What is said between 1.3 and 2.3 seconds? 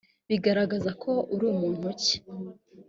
uri muntu ki